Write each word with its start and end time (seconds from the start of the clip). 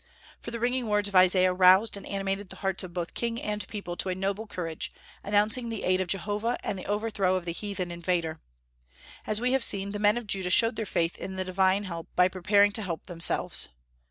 For 0.39 0.49
the 0.49 0.59
ringing 0.59 0.87
words 0.87 1.07
of 1.09 1.15
Isaiah 1.15 1.53
roused 1.53 1.95
and 1.95 2.07
animated 2.07 2.49
the 2.49 2.55
hearts 2.65 2.83
of 2.83 2.91
both 2.91 3.13
king 3.13 3.39
and 3.39 3.67
people 3.67 3.95
to 3.97 4.09
a 4.09 4.15
noble 4.15 4.47
courage, 4.47 4.91
announcing 5.23 5.69
the 5.69 5.83
aid 5.83 6.01
of 6.01 6.07
Jehovah 6.07 6.57
and 6.63 6.75
the 6.79 6.87
overthrow 6.87 7.35
of 7.35 7.45
the 7.45 7.51
heathen 7.53 7.91
invader. 7.91 8.39
As 9.27 9.39
we 9.39 9.51
have 9.51 9.63
seen, 9.63 9.91
the 9.91 9.99
men 9.99 10.17
of 10.17 10.25
Judah 10.25 10.49
showed 10.49 10.75
their 10.75 10.87
faith 10.87 11.19
in 11.19 11.35
the 11.35 11.45
divine 11.45 11.83
help 11.83 12.07
by 12.15 12.27
preparing 12.29 12.71
to 12.71 12.81
help 12.81 13.05
themselves. 13.05 13.69